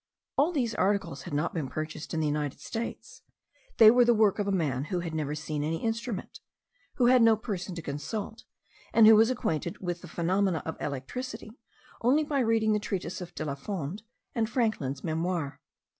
All 0.35 0.51
these 0.51 0.73
articles 0.73 1.21
had 1.23 1.33
not 1.35 1.53
been 1.53 1.67
purchased 1.69 2.11
in 2.11 2.19
the 2.21 2.25
United 2.25 2.59
States; 2.59 3.21
they 3.77 3.91
were 3.91 4.03
the 4.03 4.15
work 4.15 4.39
of 4.39 4.47
a 4.47 4.51
man 4.51 4.85
who 4.85 5.01
had 5.01 5.13
never 5.13 5.35
seen 5.35 5.63
any 5.63 5.83
instrument, 5.85 6.39
who 6.95 7.05
had 7.05 7.21
no 7.21 7.37
person 7.37 7.75
to 7.75 7.83
consult, 7.83 8.43
and 8.93 9.05
who 9.05 9.15
was 9.15 9.29
acquainted 9.29 9.77
with 9.77 10.01
the 10.01 10.07
phenomena 10.07 10.63
of 10.65 10.75
electricity 10.81 11.51
only 12.01 12.23
by 12.23 12.39
reading 12.39 12.73
the 12.73 12.79
treatise 12.79 13.21
of 13.21 13.35
De 13.35 13.45
Lafond, 13.45 14.01
and 14.33 14.49
Franklin's 14.49 15.03
Memoirs. 15.03 15.59